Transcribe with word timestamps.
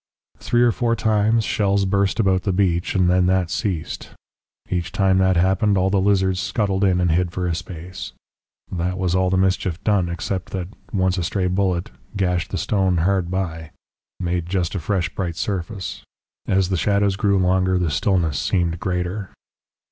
"Three 0.39 0.63
or 0.63 0.71
four 0.71 0.95
times 0.95 1.43
shells 1.43 1.85
burst 1.85 2.19
about 2.19 2.41
the 2.41 2.51
beach, 2.51 2.95
and 2.95 3.07
then 3.07 3.27
that 3.27 3.51
ceased. 3.51 4.09
Each 4.67 4.91
time 4.91 5.19
that 5.19 5.37
happened 5.37 5.77
all 5.77 5.91
the 5.91 6.01
lizards 6.01 6.39
scuttled 6.39 6.83
in 6.83 6.99
and 6.99 7.11
hid 7.11 7.31
for 7.31 7.45
a 7.45 7.53
space. 7.53 8.11
That 8.71 8.97
was 8.97 9.13
all 9.13 9.29
the 9.29 9.37
mischief 9.37 9.79
done, 9.83 10.09
except 10.09 10.53
that 10.53 10.69
once 10.91 11.19
a 11.19 11.23
stray 11.23 11.45
bullet 11.45 11.91
gashed 12.17 12.49
the 12.49 12.57
stone 12.57 12.97
hard 12.97 13.29
by 13.29 13.73
made 14.19 14.47
just 14.47 14.73
a 14.73 14.79
fresh 14.79 15.13
bright 15.13 15.35
surface. 15.35 16.01
"As 16.47 16.69
the 16.69 16.77
shadows 16.77 17.15
grew 17.15 17.37
longer, 17.37 17.77
the 17.77 17.91
stillness 17.91 18.39
seemed 18.39 18.79
greater. 18.79 19.29